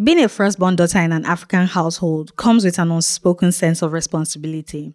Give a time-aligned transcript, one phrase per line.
[0.00, 4.94] Being a firstborn daughter in an African household comes with an unspoken sense of responsibility.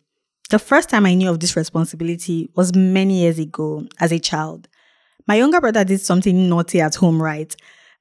[0.50, 4.70] The first time I knew of this responsibility was many years ago as a child.
[5.28, 7.54] My younger brother did something naughty at home, right?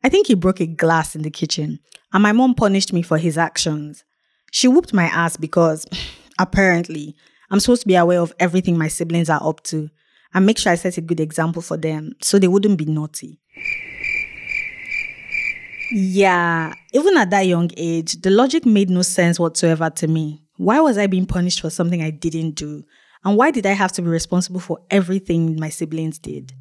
[0.04, 1.80] I think he broke a glass in the kitchen,
[2.12, 4.04] and my mom punished me for his actions.
[4.52, 5.86] She whooped my ass because,
[6.38, 7.16] apparently,
[7.50, 9.90] I'm supposed to be aware of everything my siblings are up to
[10.34, 13.40] and make sure I set a good example for them so they wouldn't be naughty.
[15.94, 20.42] Yeah, even at that young age, the logic made no sense whatsoever to me.
[20.56, 22.82] Why was I being punished for something I didn't do?
[23.24, 26.54] And why did I have to be responsible for everything my siblings did?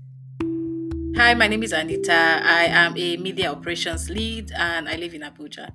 [1.15, 2.11] Hi, my name is Anita.
[2.11, 5.71] I am a media operations lead and I live in Abuja.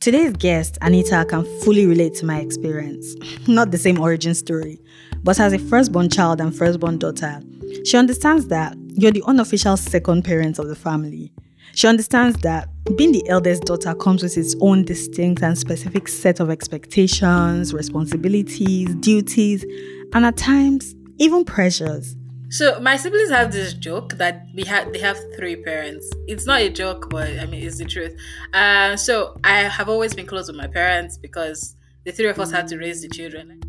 [0.00, 3.14] Today's guest, Anita, can fully relate to my experience.
[3.48, 4.78] Not the same origin story,
[5.22, 7.40] but as a firstborn child and firstborn daughter,
[7.86, 11.32] she understands that you're the unofficial second parent of the family.
[11.74, 16.40] She understands that being the eldest daughter comes with its own distinct and specific set
[16.40, 19.64] of expectations, responsibilities, duties,
[20.12, 22.16] and at times, even pressures.
[22.50, 26.10] So my siblings have this joke that we have they have three parents.
[26.26, 28.18] It's not a joke, but I mean it's the truth.
[28.52, 32.50] Uh, so I have always been close with my parents because the three of us
[32.50, 33.60] had to raise the children.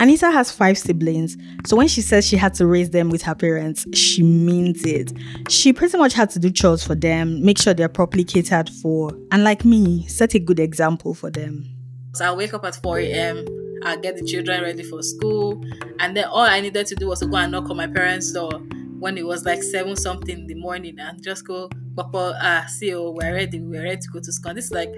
[0.00, 3.34] Anita has five siblings, so when she says she had to raise them with her
[3.34, 5.12] parents, she means it.
[5.48, 9.10] She pretty much had to do chores for them, make sure they're properly catered for,
[9.32, 11.68] and like me, set a good example for them.
[12.14, 13.44] So I'll wake up at 4 a.m.,
[13.84, 15.64] I'll get the children ready for school,
[15.98, 18.32] and then all I needed to do was to go and knock on my parents'
[18.32, 18.52] door
[19.00, 22.94] when it was like 7 something in the morning and just go, Papa, ah, see,
[22.94, 24.50] we're ready, we're ready to go to school.
[24.50, 24.92] And this is like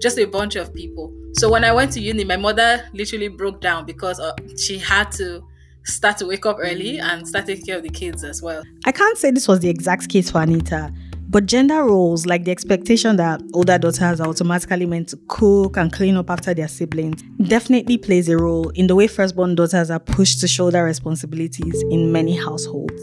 [0.00, 1.14] just a bunch of people.
[1.34, 5.12] So when I went to uni, my mother literally broke down because uh, she had
[5.12, 5.44] to
[5.84, 8.62] start to wake up early and start taking care of the kids as well.
[8.84, 10.92] I can't say this was the exact case for Anita,
[11.28, 15.92] but gender roles, like the expectation that older daughters are automatically meant to cook and
[15.92, 20.00] clean up after their siblings, definitely plays a role in the way firstborn daughters are
[20.00, 23.00] pushed to shoulder responsibilities in many households.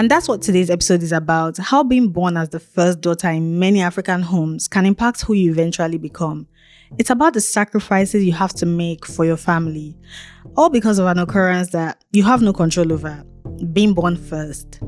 [0.00, 3.58] And that's what today's episode is about how being born as the first daughter in
[3.58, 6.48] many African homes can impact who you eventually become.
[6.96, 9.98] It's about the sacrifices you have to make for your family,
[10.56, 13.22] all because of an occurrence that you have no control over
[13.74, 14.78] being born first.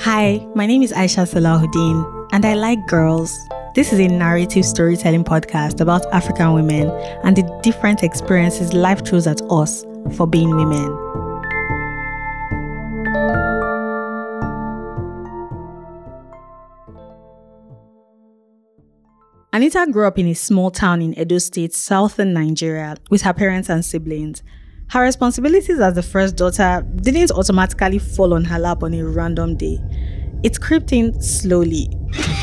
[0.00, 3.36] Hi, my name is Aisha Salaudeen, and I like girls.
[3.74, 6.88] This is a narrative storytelling podcast about African women
[7.24, 11.04] and the different experiences life throws at us for being women.
[19.54, 23.68] Anita grew up in a small town in Edo State, southern Nigeria, with her parents
[23.68, 24.42] and siblings.
[24.88, 29.56] Her responsibilities as the first daughter didn't automatically fall on her lap on a random
[29.56, 29.78] day.
[30.42, 31.88] It crept in slowly.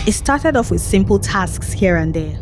[0.08, 2.40] It started off with simple tasks here and there.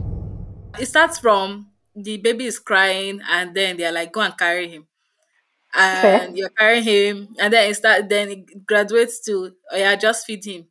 [0.79, 4.85] It starts from the baby is crying, and then they're like, go and carry him
[5.73, 10.25] and you're carrying him, and then it start then it graduates to oh yeah, just
[10.25, 10.67] feed him.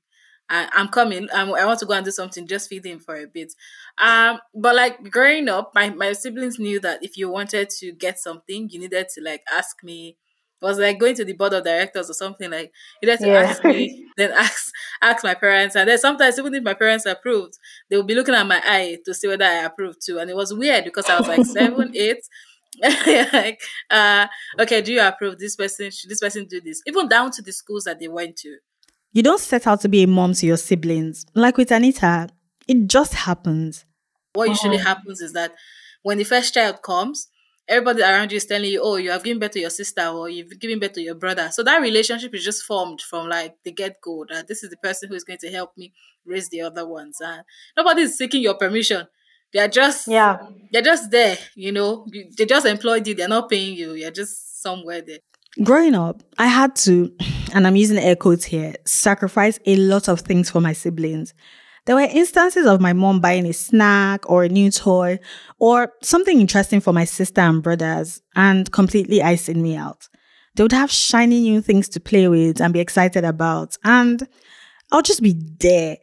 [0.50, 1.28] I, I'm coming.
[1.32, 2.46] I'm, I want to go and do something.
[2.46, 3.52] Just feed him for a bit.
[3.98, 8.18] Um, but like growing up, my my siblings knew that if you wanted to get
[8.18, 10.16] something, you needed to like ask me.
[10.60, 13.28] It was like going to the board of directors or something like you had to
[13.28, 13.40] yeah.
[13.42, 17.58] ask me, then ask ask my parents, and then sometimes even if my parents approved,
[17.88, 20.18] they would be looking at my eye to see whether I approved too.
[20.18, 22.26] And it was weird because I was like seven, eight,
[23.32, 24.26] like, uh,
[24.60, 25.90] okay, do you approve this person?
[25.90, 26.82] Should this person do this?
[26.86, 28.56] Even down to the schools that they went to.
[29.12, 31.26] You don't set out to be a mom to your siblings.
[31.34, 32.28] Like with Anita,
[32.66, 33.84] it just happens.
[34.34, 34.80] What usually oh.
[34.80, 35.54] happens is that
[36.02, 37.28] when the first child comes,
[37.68, 40.28] everybody around you is telling you, oh, you have given birth to your sister or
[40.28, 41.50] you've given birth to your brother.
[41.52, 44.76] So that relationship is just formed from like the get go that this is the
[44.76, 45.92] person who is going to help me
[46.24, 47.18] raise the other ones.
[47.20, 47.42] And
[47.76, 49.06] nobody is seeking your permission.
[49.52, 50.38] They're just yeah.
[50.70, 52.06] They're just there, you know.
[52.36, 53.14] They just employed you.
[53.14, 53.92] They're not paying you.
[53.94, 55.18] You're just somewhere there.
[55.64, 57.10] Growing up, I had to,
[57.54, 61.34] and I'm using air quotes here, sacrifice a lot of things for my siblings.
[61.86, 65.18] There were instances of my mom buying a snack or a new toy
[65.58, 70.06] or something interesting for my sister and brothers and completely icing me out.
[70.54, 74.28] They would have shiny new things to play with and be excited about, and
[74.92, 75.96] I'll just be there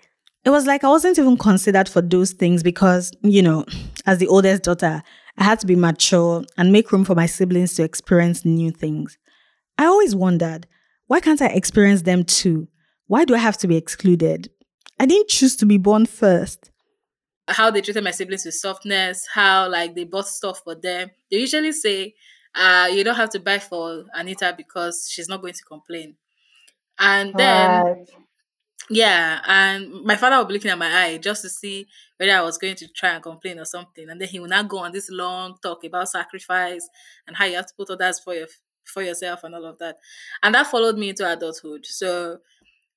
[0.45, 3.65] it was like I wasn't even considered for those things because, you know,
[4.05, 5.01] as the oldest daughter,
[5.37, 9.17] I had to be mature and make room for my siblings to experience new things.
[9.77, 10.67] I always wondered,
[11.07, 12.67] why can't I experience them too?
[13.07, 14.49] Why do I have to be excluded?
[14.99, 16.71] I didn't choose to be born first.
[17.47, 21.09] How they treated my siblings with softness, how like they bought stuff for them.
[21.29, 22.13] They usually say,
[22.55, 26.15] uh, you don't have to buy for Anita because she's not going to complain.
[26.97, 28.05] And then Right.
[28.89, 31.87] Yeah, and my father would be looking at my eye just to see
[32.17, 34.09] whether I was going to try and complain or something.
[34.09, 36.87] And then he would now go on this long talk about sacrifice
[37.27, 38.47] and how you have to put others for your
[38.85, 39.97] for yourself and all of that.
[40.43, 41.85] And that followed me into adulthood.
[41.87, 42.39] So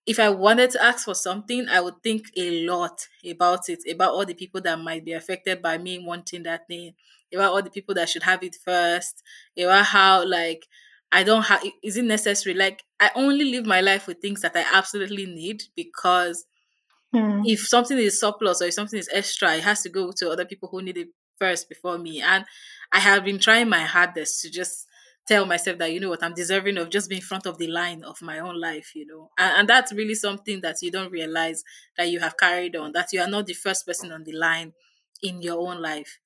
[0.06, 4.12] if I wanted to ask for something, I would think a lot about it, about
[4.12, 6.94] all the people that might be affected by me wanting that thing,
[7.32, 9.22] about all the people that should have it first,
[9.58, 10.66] about how like
[11.12, 12.54] I don't have is it necessary?
[12.54, 16.44] Like I only live my life with things that I absolutely need because
[17.12, 17.42] Hmm.
[17.44, 20.44] if something is surplus or if something is extra, it has to go to other
[20.44, 21.08] people who need it
[21.38, 22.20] first before me.
[22.20, 22.44] And
[22.92, 24.86] I have been trying my hardest to just
[25.26, 28.02] tell myself that you know what I'm deserving of just being front of the line
[28.02, 29.30] of my own life, you know.
[29.38, 31.62] And, and that's really something that you don't realize
[31.96, 34.72] that you have carried on, that you are not the first person on the line
[35.22, 36.18] in your own life.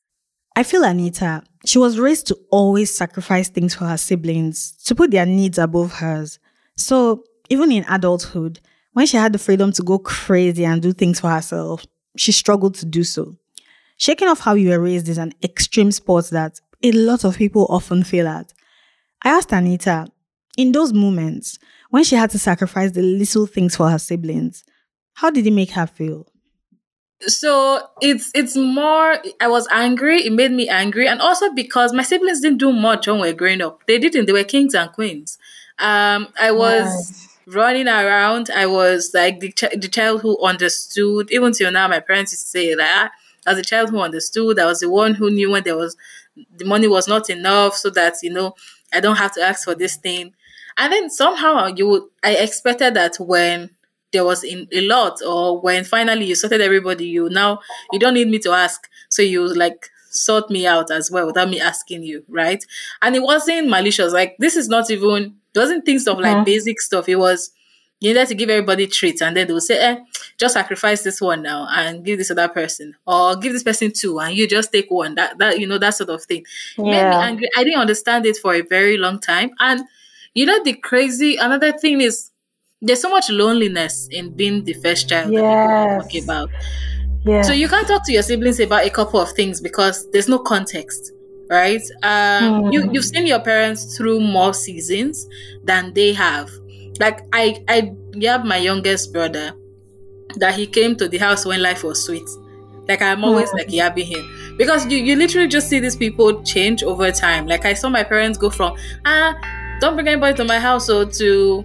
[0.55, 5.11] I feel Anita, she was raised to always sacrifice things for her siblings, to put
[5.11, 6.39] their needs above hers.
[6.77, 8.61] So even in adulthood,
[8.93, 12.75] when she had the freedom to go crazy and do things for herself, she struggled
[12.77, 13.37] to do so.
[13.97, 17.67] Shaking off how you were raised is an extreme sport that a lot of people
[17.71, 18.53] often fail at.
[19.23, 20.09] I asked Anita,
[20.59, 21.59] in those moments,
[21.91, 24.65] when she had to sacrifice the little things for her siblings,
[25.15, 26.27] how did it make her feel?
[27.27, 32.03] So it's it's more i was angry it made me angry and also because my
[32.03, 33.81] siblings didn't do much when we were growing up.
[33.87, 35.39] They didn't they were kings and queens.
[35.79, 41.53] Um i was running around i was like the, ch- the child who understood even
[41.53, 43.11] till now my parents used to say that
[43.47, 45.97] as a child who understood i was the one who knew when there was
[46.57, 48.55] the money was not enough so that you know
[48.93, 50.33] i don't have to ask for this thing.
[50.79, 53.71] And then somehow you would i expected that when
[54.13, 57.61] there was in a lot or when finally you sorted everybody you now
[57.93, 58.89] you don't need me to ask.
[59.09, 62.65] So you like sort me out as well without me asking you right?
[63.01, 64.13] And it wasn't malicious.
[64.13, 66.45] Like this is not even wasn't think of like Mhm.
[66.45, 67.09] basic stuff.
[67.09, 67.51] It was
[68.01, 69.97] you needed to give everybody treats and then they will say eh
[70.37, 74.19] just sacrifice this one now and give this other person or give this person two
[74.19, 75.15] and you just take one.
[75.15, 76.45] That that you know that sort of thing.
[76.77, 77.49] It made me angry.
[77.57, 79.53] I didn't understand it for a very long time.
[79.61, 79.83] And
[80.35, 82.32] you know the crazy another thing is
[82.83, 86.51] there's so much loneliness in being the first child that people talk about.
[87.25, 87.43] Yeah.
[87.43, 90.39] So you can't talk to your siblings about a couple of things because there's no
[90.39, 91.13] context,
[91.49, 91.83] right?
[92.03, 92.91] Um, you Hmm.
[92.93, 95.29] you've seen your parents through more seasons
[95.65, 96.51] than they have.
[97.01, 97.93] Like I I
[98.23, 99.55] have my youngest brother
[100.37, 102.29] that he came to the house when life was sweet.
[102.89, 103.59] Like I'm always Hmm.
[103.59, 107.47] like yabbing him because you you literally just see these people change over time.
[107.47, 109.35] Like I saw my parents go from ah
[109.81, 111.65] don't bring anybody to my house or to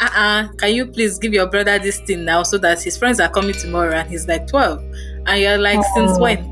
[0.00, 3.28] uh-uh can you please give your brother this thing now so that his friends are
[3.28, 4.82] coming tomorrow and he's like 12
[5.26, 6.20] and you're like since Oh.
[6.22, 6.44] when?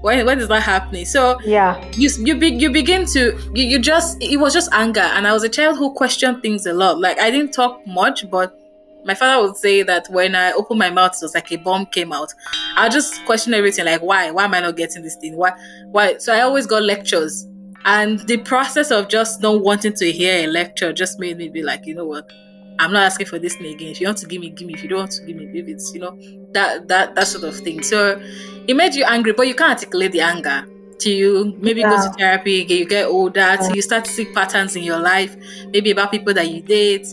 [0.00, 1.06] When when is that happening?
[1.06, 1.82] So yeah.
[1.96, 5.00] you you, be, you begin to you, you just it was just anger.
[5.00, 7.00] And i was a child who questioned things a lot.
[7.00, 8.58] Like i didn't talk much but
[9.06, 11.86] my father would say that when i opened my mouth it was like a bomb
[11.86, 12.32] came out.
[12.76, 14.30] I just question everything like why?
[14.30, 15.36] Why am i not getting this thing?
[15.36, 15.52] Why
[15.90, 16.18] why?
[16.18, 17.46] So i always got lectures.
[17.86, 21.62] And the process of just not wanting to hear a lecture just made me be
[21.62, 22.30] like you know what
[22.78, 23.88] i'm not asking for this thing again.
[23.90, 24.74] If you want to give me give me.
[24.74, 26.18] If you don't want to give me leave it you know
[26.52, 27.82] that that that sort of thing.
[27.82, 28.20] So
[28.66, 30.66] it made you angry but you can't articulate the anger
[30.98, 34.76] till you maybe go to therapy you get older till you start to see patterns
[34.76, 35.36] in your life
[35.72, 37.06] maybe about people that you date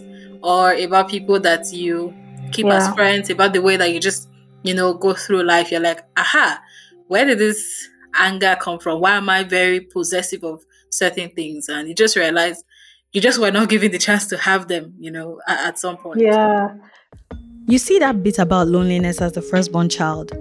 [0.44, 2.14] or about people that you
[2.52, 4.30] keep as friends about the way that you just
[4.64, 5.72] you know go through life.
[5.72, 6.62] You're like aha
[7.08, 9.02] where did this anger come from?
[9.02, 11.68] Why am i very possessive of certain things?
[11.70, 12.64] And you just realize
[13.14, 15.98] you just were not given the chance to have them you know at, at some
[15.98, 16.76] point Yeah.
[17.68, 20.36] You see that bit about loneliness as the firstborn child.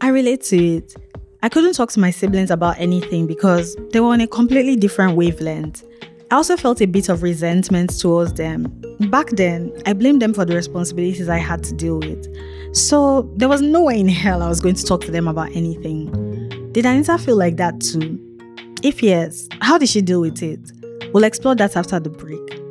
[0.00, 0.94] I relate to it.
[1.42, 5.16] I couldn't talk to my siblings about anything because they were on a completely different
[5.16, 5.84] wavelength.
[6.30, 8.64] I also felt a bit of resentment towards them.
[9.10, 12.26] Back then, I blamed them for the responsibilities I had to deal with.
[12.74, 15.54] So there was no way in hell I was going to talk to them about
[15.54, 16.10] anything.
[16.72, 18.18] Did Anita feel like that too?
[18.82, 20.72] If yes, how did she deal with it?
[21.12, 22.66] We'll explore that after the break.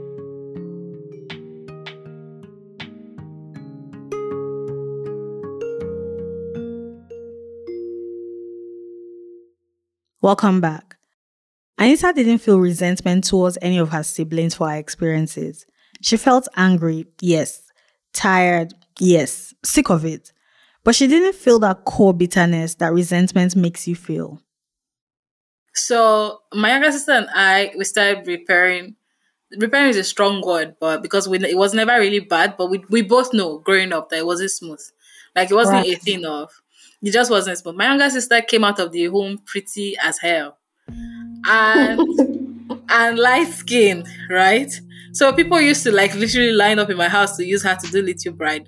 [10.22, 10.98] Welcome back.
[11.78, 15.66] Anita didn't feel resentment towards any of her siblings for her experiences.
[16.02, 17.62] She felt angry, yes.
[18.14, 19.54] Tired, yes.
[19.64, 20.32] Sick of it.
[20.84, 24.42] But she didn't feel that core bitterness that resentment makes you feel.
[25.76, 28.96] So my younger sister and I, we started repairing.
[29.58, 32.84] Repairing is a strong word, but because we, it was never really bad, but we,
[32.90, 34.82] we both know growing up that it wasn't smooth.
[35.36, 36.50] Like it wasn't a thing of,
[37.02, 37.76] it just wasn't smooth.
[37.76, 40.58] My younger sister came out of the home pretty as hell.
[41.46, 42.00] And
[42.90, 44.72] and light skin, right?
[45.12, 47.92] So people used to like literally line up in my house to use her to
[47.92, 48.68] do little bride.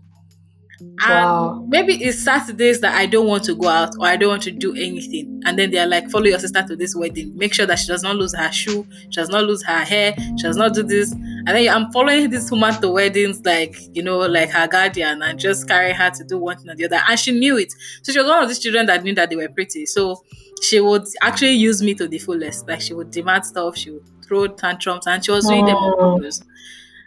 [0.80, 1.66] And Wow.
[1.68, 4.52] maybe it's Saturdays that I don't want to go out or I don't want to
[4.52, 5.42] do anything.
[5.46, 7.36] And then they're like, follow your sister to this wedding.
[7.38, 10.14] Make sure that she does not lose her shoe, she does not lose her hair,
[10.18, 11.12] she does not do this.
[11.12, 15.40] And then I'm following this woman to weddings, like, you know, like her guardian, and
[15.40, 17.00] just carrying her to do one thing or the other.
[17.08, 17.72] And she knew it.
[18.04, 19.86] So she was one of these children that knew that they were pretty.
[19.86, 20.24] So
[20.62, 22.68] she would actually use me to the fullest.
[22.68, 26.18] Like she would demand stuff, she would throw tantrums, and she was doing them on
[26.20, 26.42] purpose.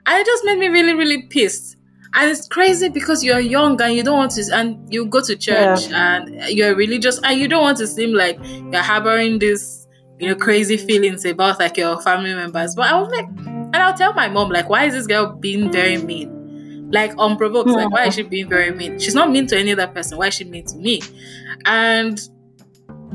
[0.06, 1.76] And it just made me really, really pissed.
[2.12, 5.36] And it's crazy because you're young and you don't want to, and you go to
[5.36, 9.86] church and you're religious and you don't want to seem like you're harboring this,
[10.18, 12.74] you know, crazy feelings about like your family members.
[12.74, 15.70] But I was like, and I'll tell my mom, like, why is this girl being
[15.70, 16.90] very mean?
[16.90, 17.70] Like, unprovoked.
[17.70, 18.98] Like, why is she being very mean?
[18.98, 20.18] She's not mean to any other person.
[20.18, 21.00] Why is she mean to me?
[21.64, 22.20] And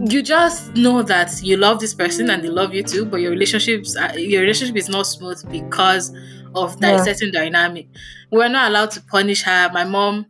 [0.09, 3.31] you just know that you love this person and they love you too, but your
[3.31, 6.13] relationships, your relationship is not smooth because
[6.55, 7.03] of that Yeah.
[7.03, 7.87] certain dynamic.
[8.31, 9.69] We were not allowed to punish her.
[9.73, 10.25] My mom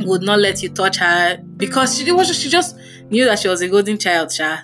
[0.00, 2.76] would not let you touch her because she was she just
[3.10, 4.32] knew that she was a golden child.
[4.32, 4.58] Sha.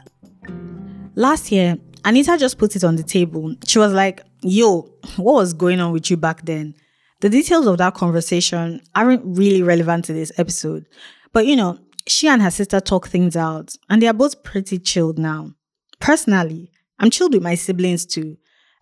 [1.14, 3.54] Last year, Anita just put it on the table.
[3.66, 4.82] She was like, Yo,
[5.16, 6.74] what was going on with you back then?
[7.20, 10.86] The details of that conversation aren't really relevant to this episode.
[11.32, 14.78] But you know, she and her sister talk things out, and they are both pretty
[14.78, 15.52] chilled now.
[16.00, 18.36] Personally, I'm chilled with my siblings too.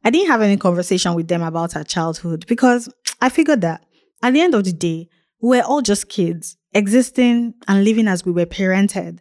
[0.07, 2.89] I didn't have any conversation with them about her childhood because
[3.21, 3.85] I figured that
[4.23, 5.09] at the end of the day,
[5.43, 9.19] we were all just kids, existing and living as we were parented.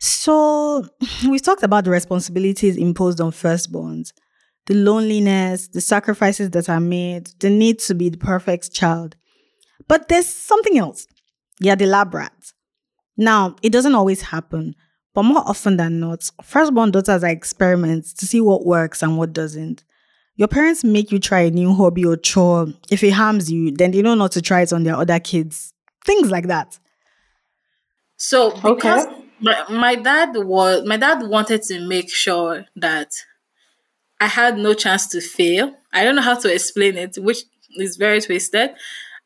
[0.00, 0.84] So,
[1.28, 4.12] we've talked about the responsibilities imposed on firstborns,
[4.66, 9.14] the loneliness, the sacrifices that are made, the need to be the perfect child.
[9.86, 11.06] But there's something else.
[11.60, 12.52] Yeah, the lab rat.
[13.16, 14.74] Now, it doesn't always happen,
[15.14, 19.32] but more often than not, firstborn daughters are experiments to see what works and what
[19.32, 19.84] doesn't.
[20.36, 22.68] Your parents make you try a new hobby or chore.
[22.90, 25.72] If it harms you, then they know not to try it on their other kids.
[26.04, 26.78] Things like that.
[28.16, 29.22] So because Okay.
[29.40, 33.10] my, my dad was my dad wanted to make sure that
[34.20, 35.74] I had no chance to fail.
[35.92, 37.38] I don't know how to explain it, which
[37.76, 38.70] is very twisted.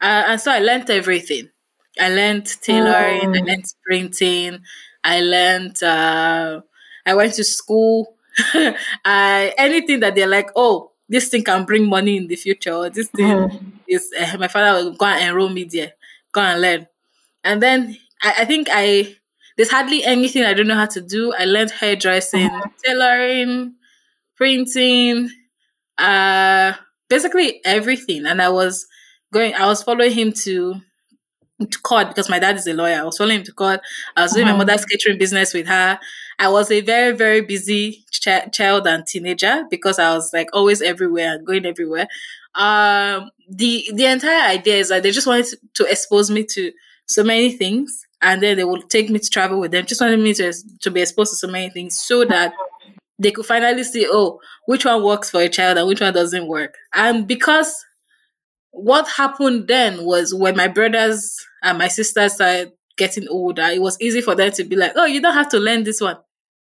[0.00, 1.50] Uh, and so I learned everything.
[1.98, 3.46] I learned tailoring, I Mm.
[3.46, 4.60] learned printing,
[5.04, 6.60] I learned, uh,
[7.06, 8.16] I went to school.
[9.04, 12.90] I, anything that they're like, oh, this thing can bring money in the future, or
[12.90, 13.72] this thing Mhm.
[13.88, 15.94] is, uh, my father will go and enroll me there,
[16.32, 16.88] go and learn.
[17.44, 19.16] And then I, I think I,
[19.58, 21.34] there's hardly anything I don't know how to do.
[21.34, 22.50] I learned hairdressing,
[22.84, 23.74] tailoring,
[24.36, 25.30] printing,
[25.98, 26.74] uh,
[27.08, 28.26] basically everything.
[28.26, 28.86] And I was
[29.32, 30.76] going, I was following him to
[31.70, 33.00] to court because my dad is a lawyer.
[33.00, 33.80] I was following him to court.
[34.16, 34.58] I was doing my Mhm.
[34.58, 35.98] mother's catering business with her.
[36.40, 40.80] I was a very, very busy ch- child and teenager because I was like always
[40.80, 42.08] everywhere and going everywhere.
[42.54, 46.72] Um, the the entire idea is that they just wanted to, expose me to
[47.04, 49.84] so many things, and then they would take me to travel with them.
[49.84, 52.54] Just wanted me to to be exposed to so many things so that
[53.18, 56.46] they could finally see, oh, which one works for a child and which one doesn't
[56.48, 56.74] work.
[56.94, 57.84] And because
[58.70, 64.00] what happened then was when my brothers and my sisters started getting older, it was
[64.00, 66.16] easy for them to be like, oh, you don't have to learn this one.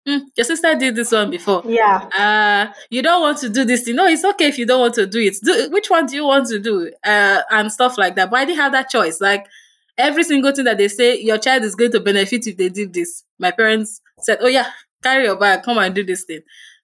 [0.10, 1.62] Hmm, your sister did this one before.
[1.68, 2.10] Yeah.
[2.18, 3.96] Uh, you don't want to do this thing.
[3.96, 5.36] No, it's okay if you don't want to do it.
[5.44, 6.92] Do, which one do you want to do?
[7.04, 8.32] Uh, and stuff like that.
[8.32, 9.22] But I didn't have that choice.
[9.22, 9.46] Like
[10.00, 12.94] every single thing that they say, your child is going to benefit if they did
[12.94, 13.24] this.
[13.38, 14.72] My parents said, oh yeah,
[15.04, 16.42] carry your bag, come and do this thing.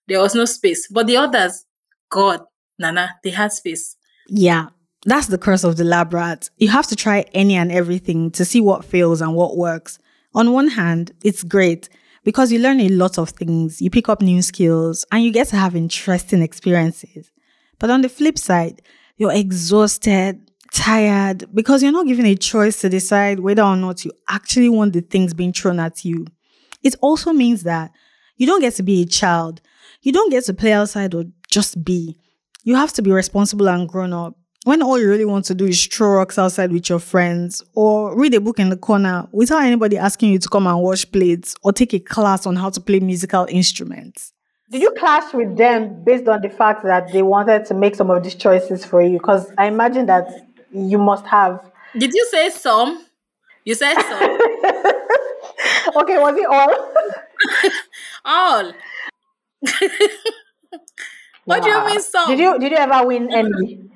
[0.07, 0.87] There was no space.
[0.87, 1.65] But the others,
[2.11, 2.41] God,
[2.77, 3.97] Nana, they had space.
[4.27, 4.67] Yeah,
[5.05, 6.51] that's the curse of the lab rat.
[6.57, 9.97] You have to try any and everything to see what fails and what works.
[10.35, 11.89] On one hand, it's great
[12.25, 15.47] because you learn a lot of things, you pick up new skills, and you get
[15.49, 17.31] to have interesting experiences.
[17.79, 18.81] But on the flip side,
[19.15, 20.41] you're exhausted,
[20.73, 24.93] tired, because you're not given a choice to decide whether or not you actually want
[24.93, 26.25] the things being thrown at you.
[26.83, 27.91] It also means that
[28.37, 29.61] you don't get to be a child.
[30.01, 32.17] You don't get to play outside or just be.
[32.63, 34.35] You have to be responsible and grown up.
[34.65, 38.17] When all you really want to do is throw rocks outside with your friends or
[38.17, 41.55] read a book in the corner without anybody asking you to come and wash plates
[41.61, 44.33] or take a class on how to play musical instruments.
[44.71, 48.09] Did you clash with them based on the fact that they wanted to make some
[48.09, 49.19] of these choices for you?
[49.19, 50.27] Because I imagine that
[50.73, 51.63] you must have.
[51.95, 53.05] Did you say some?
[53.65, 54.39] You said some.
[55.95, 56.91] Okay, was it all?
[58.25, 58.73] All.
[61.45, 62.29] what do you mean some?
[62.29, 63.91] Did you did you ever win any?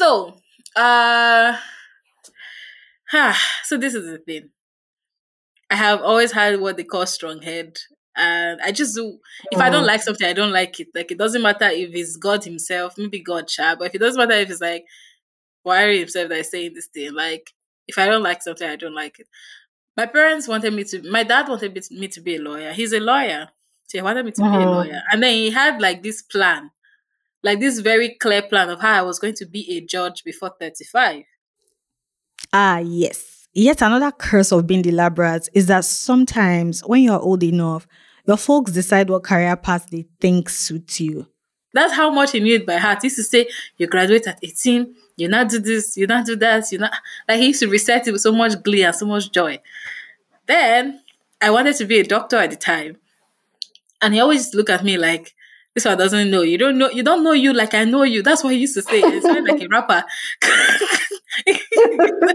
[0.00, 0.34] So,
[0.76, 1.58] uh,
[3.64, 4.50] so this is the thing.
[5.70, 7.78] I have always had what they call strong head.
[8.16, 9.18] And I just do
[9.52, 10.88] if I don't like something, I don't like it.
[10.94, 14.18] Like it doesn't matter if it's God Himself, maybe God child, but if it doesn't
[14.18, 14.84] matter if it's like
[15.62, 17.14] why himself that is saying this thing.
[17.14, 17.50] Like
[17.88, 19.28] if I don't like something, I don't like it.
[19.96, 22.72] My parents wanted me to my dad wanted me to be a lawyer.
[22.72, 23.50] He's a lawyer.
[23.88, 24.70] So he wanted me to be a Mhm.
[24.70, 25.02] lawyer.
[25.12, 26.70] And then he had like this plan,
[27.42, 30.52] like this very clear plan of how I was going to be a judge before
[30.58, 31.24] 35.
[32.52, 33.48] Ah, yes.
[33.52, 35.18] Yet another curse of being the lab
[35.52, 37.86] is that sometimes when you're old enough,
[38.26, 41.26] your folks decide what career path they think suits you.
[41.72, 43.02] That's how much he knew it by heart.
[43.02, 46.36] He used to say, You graduate at 18, you not do this, you not do
[46.36, 46.92] that, you not
[47.28, 49.60] like he used to recite it with so much glee and so much joy.
[50.46, 51.00] Then
[51.40, 52.96] I wanted to be a doctor at the time.
[54.02, 55.34] And he always looked at me like
[55.74, 56.42] this one doesn't know.
[56.42, 58.22] You don't know you don't know you like I know you.
[58.22, 59.00] That's what he used to say.
[59.00, 60.04] It's like a rapper.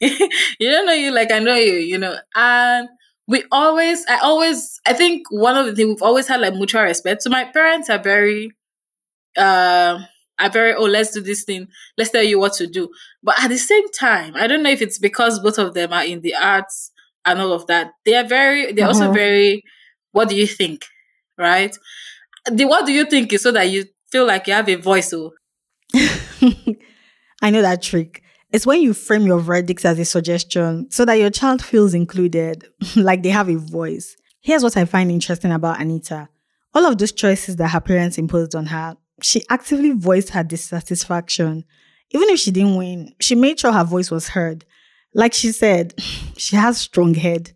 [0.00, 2.16] you don't know you like I know you, you know.
[2.34, 2.88] And
[3.26, 6.82] we always I always I think one of the things we've always had like mutual
[6.82, 7.22] respect.
[7.22, 8.52] So my parents are very
[9.36, 10.00] uh
[10.40, 12.88] are very oh let's do this thing, let's tell you what to do.
[13.22, 16.04] But at the same time, I don't know if it's because both of them are
[16.04, 16.90] in the arts
[17.24, 17.92] and all of that.
[18.04, 19.14] They are very they're also Mhm.
[19.14, 19.62] very
[20.12, 20.84] what do you think?
[21.42, 21.76] Right?
[22.46, 25.12] The what do you think is so that you feel like you have a voice
[25.12, 25.32] oh
[27.42, 28.22] I know that trick.
[28.52, 32.66] It's when you frame your verdicts as a suggestion so that your child feels included,
[32.96, 34.16] like they have a voice.
[34.40, 36.28] Here's what I find interesting about Anita.
[36.74, 41.64] All of those choices that her parents imposed on her, she actively voiced her dissatisfaction.
[42.10, 44.64] Even if she didn't win, she made sure her voice was heard.
[45.14, 45.94] Like she said,
[46.36, 47.52] she has strong head.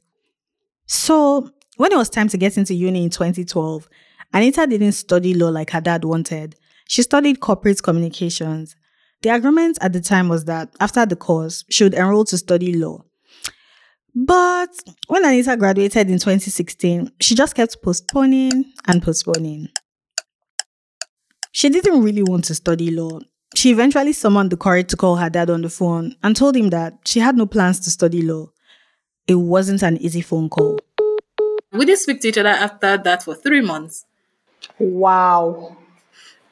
[0.86, 3.88] So, when it was time to get into uni in 2012,
[4.32, 6.56] Anita didn't study law like her dad wanted.
[6.88, 8.76] She studied corporate communications.
[9.22, 12.74] The agreement at the time was that after the course, she would enroll to study
[12.74, 13.04] law.
[14.14, 14.70] But
[15.08, 19.68] when Anita graduated in 2016, she just kept postponing and postponing.
[21.52, 23.20] She didn't really want to study law.
[23.54, 26.70] She eventually summoned the courage to call her dad on the phone and told him
[26.70, 28.50] that she had no plans to study law.
[29.26, 30.78] It wasn't an easy phone call.
[31.72, 34.04] We didn't speak to each other after that for three months.
[34.78, 35.76] Wow.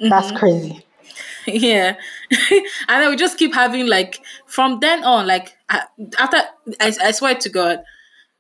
[0.01, 0.37] That's mm-hmm.
[0.37, 0.87] crazy.
[1.47, 1.97] yeah
[2.51, 5.57] and then we just keep having like from then on like
[6.19, 6.39] after
[6.81, 7.83] I, I swear to god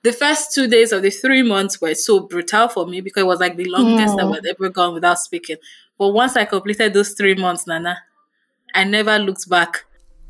[0.03, 3.27] the first two days of the three months were so brutal for me because it
[3.27, 4.37] was like the longest that mm.
[4.37, 5.57] i'd ever gone without speaking
[5.99, 7.99] but once i completed those three months nana
[8.75, 9.85] i never looked back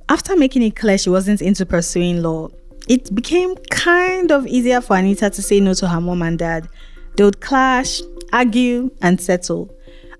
[0.08, 2.48] After making it clear she wasn't into pursuing law,
[2.88, 6.68] it became kind of easier for Anita to say no to her mom and dad.
[7.16, 8.00] They would clash,
[8.32, 9.74] argue, and settle.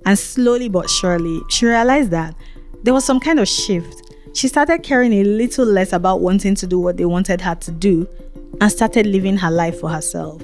[0.06, 2.34] And slowly but surely, she realized that
[2.82, 4.12] there was some kind of shift.
[4.34, 7.70] She started caring a little less about wanting to do what they wanted her to
[7.70, 8.08] do
[8.60, 10.42] and started living her life for herself.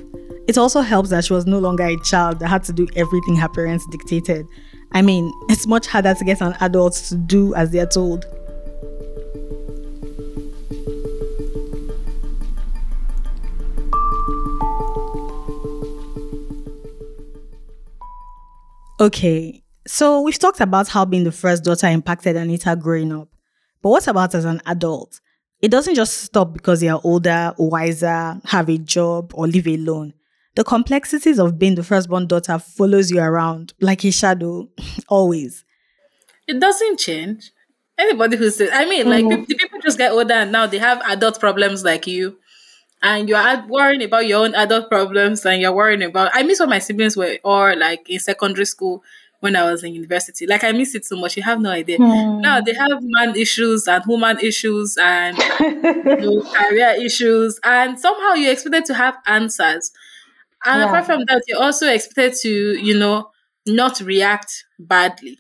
[0.49, 3.37] It also helps that she was no longer a child that had to do everything
[3.37, 4.47] her parents dictated.
[4.93, 8.25] I mean, it's much harder to get an adult to do as they're told.
[19.01, 23.29] Okay, so we've talked about how being the first daughter impacted Anita growing up.
[23.81, 25.21] But what about as an adult?
[25.63, 30.13] It doesn't just stop because you're older, wiser, have a job, or live alone.
[30.55, 34.69] The complexities of being the firstborn daughter follows you around like a shadow,
[35.09, 35.65] always.
[36.47, 37.53] it doesn't change
[37.99, 39.45] anybody who says i mean like mm-hmm.
[39.45, 42.37] peop- the people just get older and now they have adult problems like you
[43.03, 46.61] and you're ad- worrying about your own adult problems and you're worrying about i miss
[46.61, 49.03] what my siblings were all like in secondary school
[49.41, 50.47] when i was in university.
[50.47, 51.97] Like i miss it so much you have no idea.
[51.97, 52.41] Hmm.
[52.43, 55.83] Now they have man issues and woman issues and you
[56.17, 59.93] know, career issues and somehow you're expected to have answers.
[60.65, 60.89] And Yeah.
[60.89, 63.31] apart from that you're also expected to you know
[63.67, 65.39] not react badly.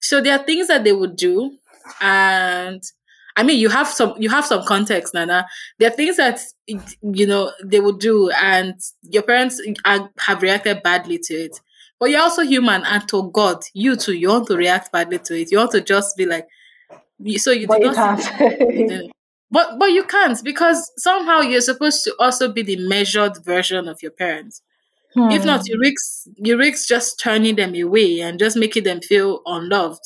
[0.00, 1.58] So there are things that they would do
[2.00, 2.82] and
[3.36, 5.46] i mean you have some you have some context nana
[5.78, 10.82] there are things that you know they would do and your parents are, have reacted
[10.82, 11.60] badly to it
[12.00, 15.38] but you're also human and to god you too you want to react badly to
[15.38, 16.46] it you want to just be like
[17.36, 17.94] so you But do not.
[17.94, 19.12] can't.
[19.50, 24.02] but but you can't because somehow you're supposed to also be the measured version of
[24.02, 24.62] your parents
[25.28, 25.46] if Hmm.
[25.46, 30.02] not you risk you risk just turning them away and just making them feel unloved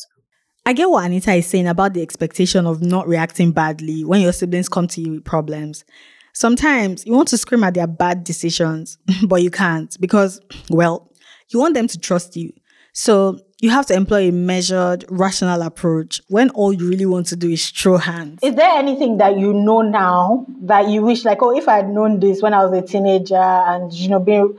[0.67, 4.33] I get what Anita is saying about the expectation of not reacting badly when your
[4.33, 5.85] siblings come to you with problems.
[6.33, 11.11] Sometimes you want to scream at their bad decisions, but you can't because, well,
[11.49, 12.53] you want them to trust you.
[12.93, 17.37] So you have to employ a measured, rational approach when all you really want to
[17.37, 18.41] do is throw hands.
[18.43, 21.91] Is there anything that you know now that you wish, like, oh, if I had
[21.91, 24.57] known this when I was a teenager and, you know, being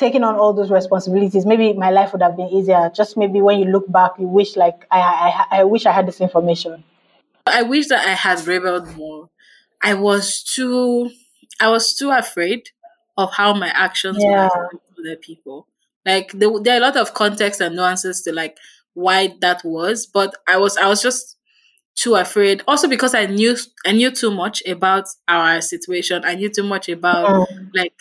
[0.00, 2.90] taking on all those responsibilities, maybe my life would have been easier.
[2.96, 6.08] Just maybe when you look back, you wish, like, I, I, I wish I had
[6.08, 6.82] this information.
[7.46, 9.28] I wish that I had rebelled more.
[9.82, 11.10] I was too,
[11.60, 12.70] I was too afraid
[13.16, 14.48] of how my actions yeah.
[14.48, 15.66] would affect other people.
[16.06, 18.56] Like there, there are a lot of context and nuances to like
[18.94, 21.36] why that was, but I was I was just
[21.94, 22.62] too afraid.
[22.66, 26.24] Also because I knew I knew too much about our situation.
[26.24, 27.70] I knew too much about mm.
[27.74, 27.92] like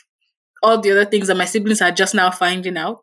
[0.61, 3.01] all the other things that my siblings are just now finding out.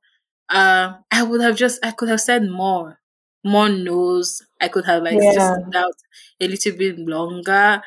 [0.49, 3.01] Uh, I would have just I could have said more,
[3.45, 4.43] more no's.
[4.61, 5.33] I could have like yeah.
[5.35, 5.95] just out
[6.41, 7.83] a little bit longer.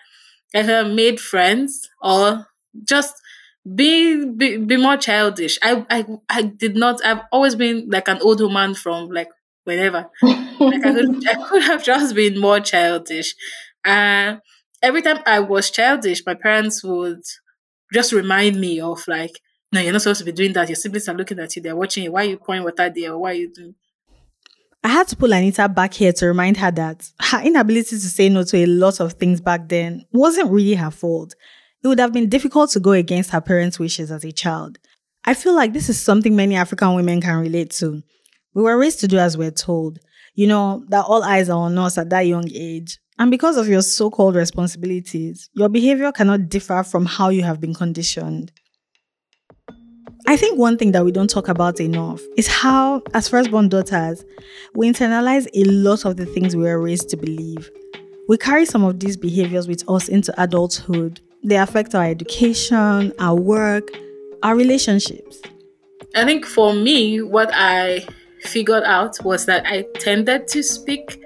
[0.53, 2.47] I could have made friends or
[2.84, 3.15] just
[3.75, 5.60] be, be be more childish.
[5.62, 7.05] I I I did not.
[7.05, 9.29] I've always been like an old woman from like
[9.63, 10.10] whenever.
[10.23, 13.36] like I could I could have just been more childish.
[13.86, 14.39] And uh,
[14.82, 17.21] every time I was childish, my parents would
[17.93, 19.39] just remind me of like,
[19.71, 20.67] no, you're not supposed to be doing that.
[20.69, 21.62] Your siblings are looking at you.
[21.62, 22.12] They're watching you.
[22.12, 23.17] Why are you pouring water there?
[23.17, 23.75] Why are you doing?
[24.84, 28.29] I had to pull Anita back here to remind her that her inability to say
[28.29, 31.36] no to a lot of things back then wasn't really her fault.
[31.84, 34.79] It would have been difficult to go against her parents' wishes as a child.
[35.25, 38.01] I feel like this is something many African women can relate to.
[38.53, 39.99] We were raised to do as we're told.
[40.34, 42.97] You know, that all eyes are on us at that young age.
[43.17, 47.60] And because of your so called responsibilities, your behavior cannot differ from how you have
[47.60, 48.53] been conditioned.
[50.29, 54.23] I think one thing that we don't talk about enough is how, as firstborn daughters,
[54.75, 57.71] we internalize a lot of the things we were raised to believe.
[58.27, 63.33] We carry some of these behaviors with us into adulthood they affect our education, our
[63.33, 63.89] work,
[64.43, 65.41] our relationships.
[66.13, 68.05] I think for me, what I
[68.41, 71.19] figured out was that I tended to speak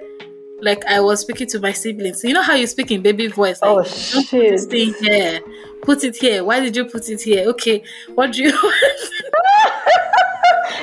[0.64, 2.24] like I was speaking to my siblings.
[2.24, 3.60] You know how you speak in baby voice?
[3.60, 4.30] Like, oh shit!
[4.30, 5.40] Put this here.
[5.82, 6.42] Put it here.
[6.42, 7.46] Why did you put it here?
[7.50, 7.82] Okay,
[8.14, 8.52] what do you?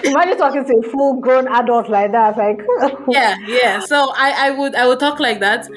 [0.03, 2.37] Imagine talking to a full-grown adult like that.
[2.37, 2.59] Like
[3.09, 3.79] yeah, yeah.
[3.79, 5.67] So I, I would, I would talk like that,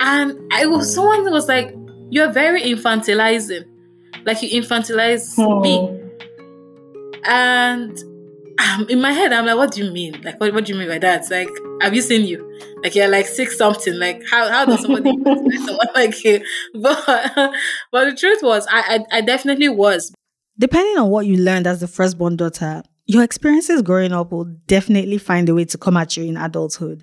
[0.00, 1.74] and I was someone was like,
[2.10, 3.64] you're very infantilizing.
[4.24, 5.62] Like you infantilize hmm.
[5.62, 6.04] me.
[7.24, 7.98] And
[8.58, 10.20] um, in my head, I'm like, what do you mean?
[10.22, 11.20] Like, what, what do you mean by that?
[11.20, 11.48] It's like,
[11.80, 12.44] have you seen you?
[12.82, 13.94] Like, you're like six something.
[13.94, 16.44] Like, how, how does somebody someone like you?
[16.74, 17.52] But,
[17.92, 20.12] but the truth was, I, I, I definitely was.
[20.58, 25.16] Depending on what you learned as the firstborn daughter, your experiences growing up will definitely
[25.16, 27.02] find a way to come at you in adulthood.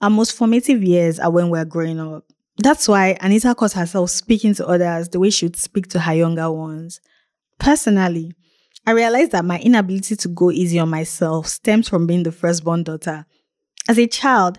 [0.00, 2.24] Our most formative years are when we're growing up.
[2.56, 6.14] That's why Anita caught herself speaking to others the way she would speak to her
[6.14, 7.00] younger ones.
[7.58, 8.32] Personally,
[8.86, 12.82] I realized that my inability to go easy on myself stems from being the firstborn
[12.82, 13.26] daughter.
[13.88, 14.58] As a child,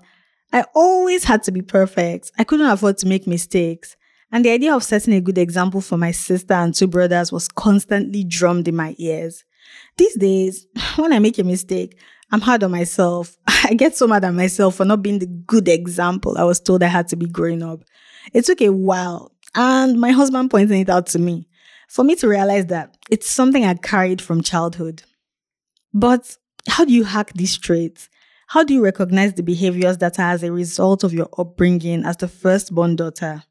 [0.52, 2.32] I always had to be perfect.
[2.38, 3.96] I couldn't afford to make mistakes.
[4.32, 7.48] And the idea of setting a good example for my sister and two brothers was
[7.48, 9.44] constantly drummed in my ears.
[9.98, 11.98] These days, when I make a mistake,
[12.32, 13.38] I'm hard on myself.
[13.48, 16.84] I get so mad at myself for not being the good example I was told
[16.84, 17.84] I had to be growing up.
[18.34, 21.48] It took a while, and my husband pointing it out to me
[21.94, 25.04] for me to realize that it's something I carried from childhood.
[25.94, 28.10] But how do you hack these traits?
[28.48, 32.18] How do you recognize the behaviors that are as a result of your upbringing as
[32.18, 33.44] the firstborn daughter?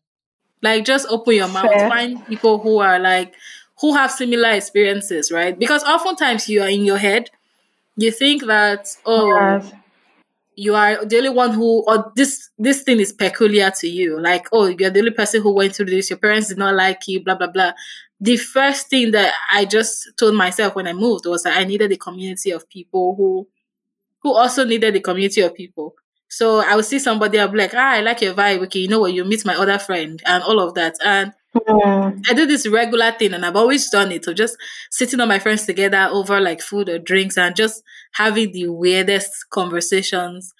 [0.61, 1.89] Like, just open your mouth, Fair.
[1.89, 3.35] find people who are like,
[3.83, 5.59] who have similar experiences, right?
[5.59, 7.29] Because oftentimes you are in your head
[7.97, 9.73] you think that oh yes.
[10.55, 14.19] you are the only one who or this this thing is peculiar to you.
[14.21, 16.11] Like oh you're the only person who went through this.
[16.11, 17.73] Your parents did not like you blah blah blah.
[18.21, 21.91] The first thing that i just told myself when i moved was that i needed
[21.93, 23.49] a community of people who
[24.23, 25.95] who also needed a community of people.
[26.29, 28.63] So i would see somebody i'll be like ah i like your vibe.
[28.65, 29.13] Okay you know what?
[29.13, 30.97] You meet my other friend and all of that.
[31.05, 32.25] And Mm.
[32.29, 34.27] I do this regular thing and I've always done it.
[34.27, 34.57] of just
[34.91, 39.51] sitting on my friends together over like food or drinks and just having the weirdest
[39.51, 40.55] conversations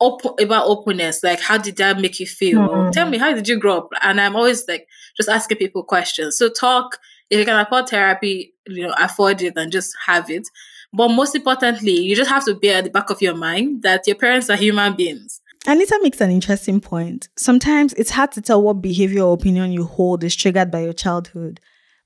[0.00, 1.22] open about openness.
[1.22, 2.60] Like how did that make you feel?
[2.60, 2.92] Mm.
[2.92, 3.88] Tell me how did you grow up?
[4.02, 6.38] And I'm always like just asking people questions.
[6.38, 10.46] So talk if you can afford therapy, you know, afford it and just have it.
[10.92, 14.06] But most importantly, you just have to bear at the back of your mind that
[14.06, 17.28] your parents are human beings Anita makes an interesting point.
[17.36, 20.92] Sometimes it's hard to tell what behavior or opinion you hold is triggered by your
[20.92, 21.58] childhood.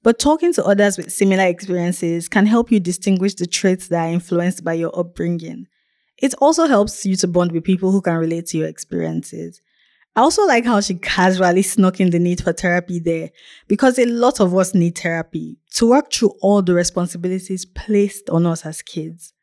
[0.03, 4.13] But talking to others with similar experiences can help you distinguish the traits that are
[4.13, 5.67] influenced by your upbringing.
[6.17, 9.61] It also helps you to bond with people who can relate to your experiences.
[10.17, 13.29] I also like how she casually snuck in the need for therapy there
[13.69, 18.47] because a lot of us need therapy to work through all the responsibilities placed on
[18.47, 19.35] us as kids.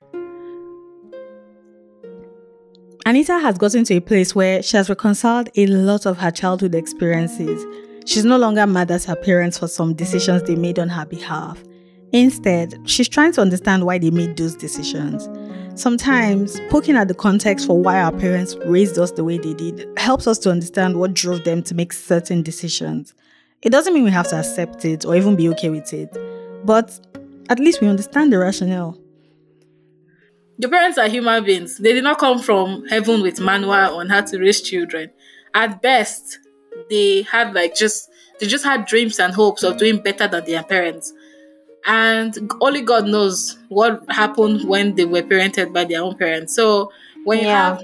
[3.07, 6.75] Anita has gotten to a place where she has reconciled a lot of her childhood
[6.75, 7.65] experiences.
[8.05, 11.57] She's no longer mad at her parents for some decisions they made on her behalf.
[12.11, 15.29] Instead, she's trying to understand why they made those decisions.
[15.81, 19.87] Sometimes, poking at the context for why our parents raised us the way they did
[19.97, 23.13] helps us to understand what drove them to make certain decisions.
[23.61, 26.13] It doesn't mean we have to accept it or even be okay with it,
[26.65, 26.99] but
[27.47, 28.99] at least we understand the rationale.
[30.57, 31.77] Your parents are human beings.
[31.77, 35.11] They did not come from heaven with manual on how to raise children.
[35.53, 36.39] At best,
[36.89, 40.63] they had like just they just had dreams and hopes of doing better than their
[40.63, 41.13] parents.
[41.85, 46.55] And only God knows what happened when they were parented by their own parents.
[46.55, 46.91] So
[47.23, 47.81] when you have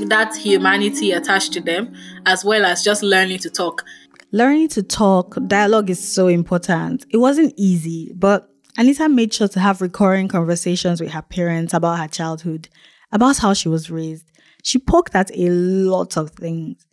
[0.00, 1.94] that humanity attached to them,
[2.26, 3.84] as well as just learning to talk.
[4.32, 7.06] Learning to talk, dialogue is so important.
[7.10, 11.98] It wasn't easy, but Anita made sure to have recurring conversations with her parents about
[11.98, 12.68] her childhood,
[13.12, 14.26] about how she was raised.
[14.64, 16.84] She poked at a lot of things.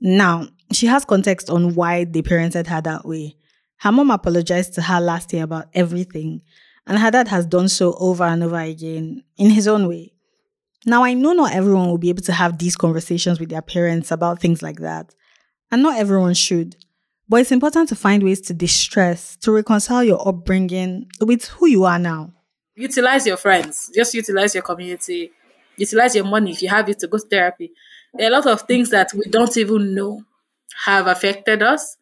[0.00, 3.36] Now, she has context on why they parented her that way.
[3.76, 6.42] Her mom apologized to her last year about everything,
[6.86, 10.12] and her dad has done so over and over again in his own way.
[10.86, 14.10] Now, I know not everyone will be able to have these conversations with their parents
[14.10, 15.14] about things like that,
[15.70, 16.76] and not everyone should.
[17.30, 21.84] But it's important to find ways to distress, to reconcile your upbringing with who you
[21.84, 22.32] are now.
[22.74, 25.30] Utilize your friends, just utilize your community,
[25.76, 27.70] utilize your money if you have it to go to therapy.
[28.14, 30.24] There are a lot of things that we don't even know
[30.86, 31.96] have affected us.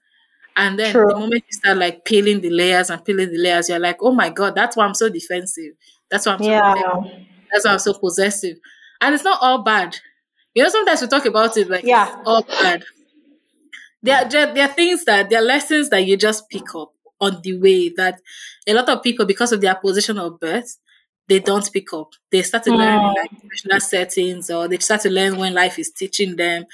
[0.56, 1.08] And then True.
[1.08, 4.12] the moment you start like peeling the layers and peeling the layers, you're like, oh
[4.12, 5.74] my God, that's why I'm so defensive.
[6.10, 6.74] That's why I'm so yeah.
[7.52, 8.56] That's why I'm so possessive.
[9.02, 9.94] And it's not all bad.
[10.54, 12.22] You know, sometimes we talk about it like yeah.
[12.24, 12.82] all bad.
[14.08, 17.40] There are, there are things that there are lessons that you just pick up on
[17.42, 18.20] the way that
[18.66, 20.78] a lot of people, because of their position of birth,
[21.28, 22.08] they don't pick up.
[22.32, 25.78] They start to learn in like professional settings or they start to learn when life
[25.78, 26.64] is teaching them,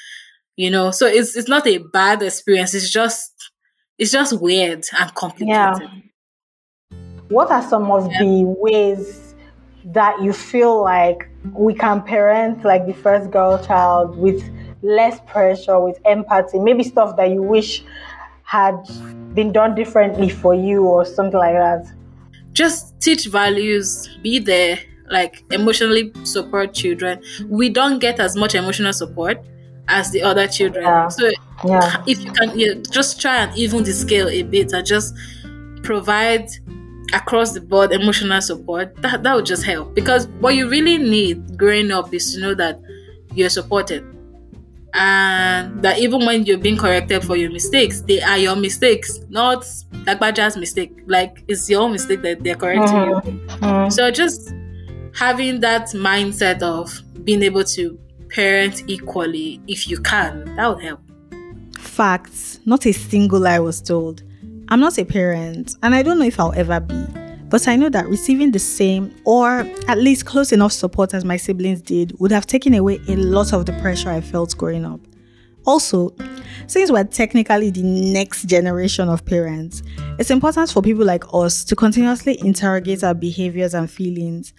[0.57, 0.91] you know.
[0.93, 2.73] So it's it's not a bad experience.
[2.75, 3.33] It's just
[3.99, 5.49] it's just weird and complicated.
[5.49, 5.79] Yeah.
[7.29, 8.19] What are some of yeah.
[8.21, 9.35] the ways
[9.87, 14.43] that you feel like we can parent like the first girl child with
[14.85, 17.83] less pressure, with empathy, maybe stuff that you wish
[18.45, 18.77] had
[19.35, 21.91] been done differently for you or something like that?
[22.53, 24.79] Just teach values, be there,
[25.11, 27.23] like emotionally support children.
[27.49, 29.45] We don't get as much emotional support
[29.89, 30.85] as the other children.
[30.85, 31.09] Yeah.
[31.09, 31.31] So
[31.65, 32.03] yeah.
[32.07, 35.15] if you can you just try and even the scale a bit and just
[35.83, 36.49] provide
[37.13, 39.95] across the board emotional support, that, that would just help.
[39.95, 42.81] Because what you really need growing up is to know that
[43.35, 44.05] you're supported
[44.95, 49.67] and that even when you're being corrected for your mistakes, they are your mistakes, not
[50.07, 50.93] like Baja's mistake.
[51.07, 53.29] Like it's your mistake that they're correcting mm-hmm.
[53.29, 53.47] you.
[53.47, 53.91] Mm-hmm.
[53.91, 54.55] So just
[55.15, 61.01] having that mindset of being able to parent equally, if you can, that would help.
[61.79, 64.23] Facts, not a single lie was told.
[64.69, 67.07] I'm not a parent, and I don't know if I'll ever be.
[67.49, 71.37] But I know that receiving the same or at least close enough support as my
[71.37, 75.01] siblings did would have taken away a lot of the pressure I felt growing up.
[75.67, 76.15] Also,
[76.67, 79.83] since we're technically the next generation of parents,
[80.19, 84.53] it's important for people like us to continuously interrogate our behaviors and feelings.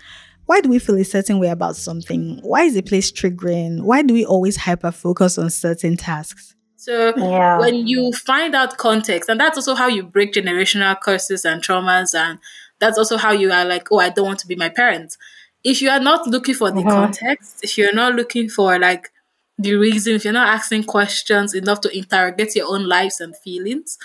[0.46, 2.40] Why do we feel a certain way about something?
[2.44, 3.82] Why is a place triggering?
[3.82, 6.56] Why do we always hyper focus on certain tasks?
[6.76, 7.58] So yeah.
[7.58, 12.14] when you find out context, and that's also how you break generational curses and traumas
[12.14, 12.38] and
[12.80, 15.18] that's also how you are like, oh, I don't want to be my parents.
[15.64, 16.90] If you are not looking for the mm-hmm.
[16.90, 19.12] context, if you're not looking for like
[19.58, 23.98] the reason, if you're not asking questions enough to interrogate your own lives and feelings,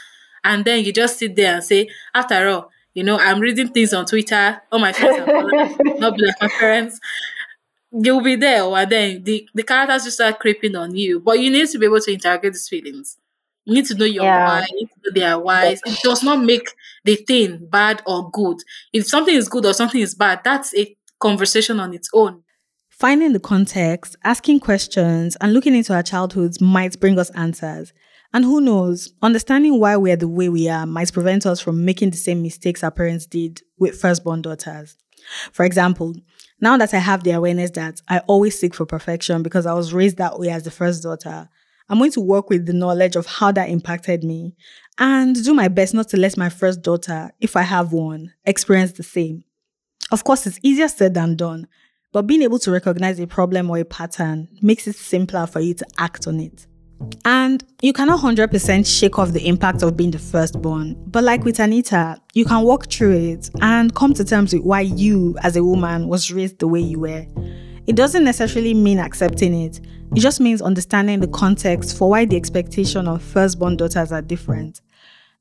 [0.44, 3.92] and then you just sit there and say, after all, you know, I'm reading things
[3.92, 5.26] on Twitter, all my friends are
[5.98, 6.98] not be like my parents.
[7.92, 11.20] You'll be there, or then the, the characters just start creeping on you.
[11.20, 13.18] But you need to be able to interrogate these feelings.
[13.70, 14.48] You need to know your yeah.
[14.48, 15.80] why, you need to know their whys.
[15.86, 18.56] It does not make the thing bad or good.
[18.92, 22.42] If something is good or something is bad, that's a conversation on its own.
[22.88, 27.92] Finding the context, asking questions, and looking into our childhoods might bring us answers.
[28.32, 31.84] And who knows, understanding why we are the way we are might prevent us from
[31.84, 34.96] making the same mistakes our parents did with firstborn daughters.
[35.52, 36.16] For example,
[36.60, 39.94] now that I have the awareness that I always seek for perfection because I was
[39.94, 41.48] raised that way as the first daughter,
[41.90, 44.54] I'm going to work with the knowledge of how that impacted me
[44.96, 48.92] and do my best not to let my first daughter, if I have one, experience
[48.92, 49.42] the same.
[50.12, 51.66] Of course, it's easier said than done,
[52.12, 55.74] but being able to recognize a problem or a pattern makes it simpler for you
[55.74, 56.68] to act on it.
[57.24, 61.58] And you cannot 100% shake off the impact of being the firstborn, but like with
[61.58, 65.64] Anita, you can walk through it and come to terms with why you, as a
[65.64, 67.26] woman, was raised the way you were.
[67.88, 69.80] It doesn't necessarily mean accepting it,
[70.14, 74.80] it just means understanding the context for why the expectation of firstborn daughters are different.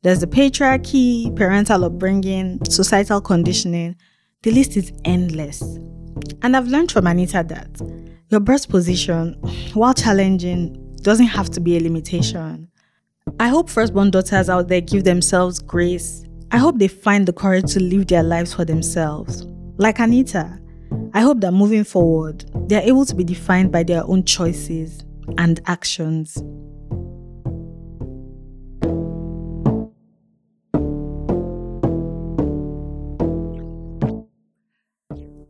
[0.01, 3.95] There's the patriarchy, parental upbringing, societal conditioning.
[4.43, 5.61] The list is endless.
[6.41, 7.81] And I've learned from Anita that
[8.29, 9.33] your birth position,
[9.73, 12.69] while challenging, doesn't have to be a limitation.
[13.39, 16.23] I hope firstborn daughters out there give themselves grace.
[16.51, 19.45] I hope they find the courage to live their lives for themselves.
[19.77, 20.59] Like Anita,
[21.13, 25.03] I hope that moving forward, they're able to be defined by their own choices
[25.37, 26.37] and actions.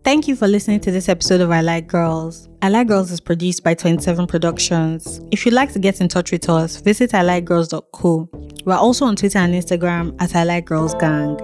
[0.10, 2.49] Thank you for listening to this episode of I Like Girls.
[2.63, 5.21] I Like Girls is produced by 27 Productions.
[5.30, 8.30] If you'd like to get in touch with us, visit ilikegirls.co.
[8.65, 11.38] We're also on Twitter and Instagram at I Like Girls Gang.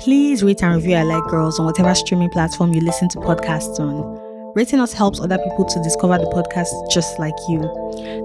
[0.00, 3.78] Please rate and review I Like Girls on whatever streaming platform you listen to podcasts
[3.78, 4.18] on.
[4.54, 7.60] Rating us helps other people to discover the podcast just like you.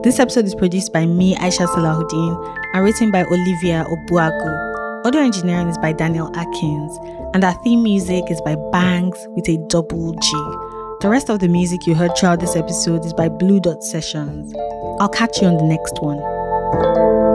[0.02, 5.06] This episode is produced by me, Aisha Salaudeen, and written by Olivia Obuagu.
[5.06, 6.98] Audio engineering is by Daniel Atkins,
[7.34, 10.30] and our theme music is by Bangs with a double G.
[11.02, 14.56] The rest of the music you heard throughout this episode is by Blue Dot Sessions.
[15.02, 17.35] I'll catch you on the next one.